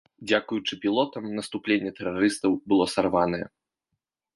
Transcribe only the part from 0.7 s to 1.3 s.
пілотам